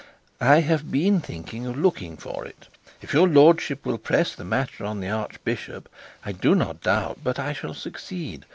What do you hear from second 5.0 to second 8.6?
archbishop, I do not doubt but that I shall succeed.